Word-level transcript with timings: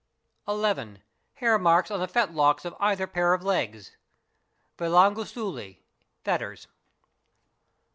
11. 0.47 1.03
Hairmarks 1.41 1.91
on 1.91 1.99
the 1.99 2.07
fetlocks 2.07 2.65
of 2.65 2.73
either 2.79 3.05
pair 3.05 3.35
of 3.35 3.43
legs, 3.43 3.97
(vilangu 4.79 5.27
suli—fetters). 5.27 6.65